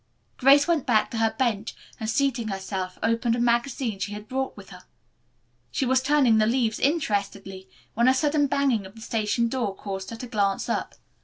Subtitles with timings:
[0.37, 4.57] Grace went back to her bench, and, seating herself, opened a magazine she had brought
[4.57, 4.81] with her.
[5.69, 10.09] She was turning the leaves interestedly when a sudden banging of the station door caused
[10.09, 10.95] her to glance up.